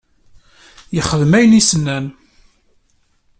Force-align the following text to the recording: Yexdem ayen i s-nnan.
Yexdem 0.95 1.33
ayen 1.37 1.59
i 1.59 1.61
s-nnan. 1.69 2.05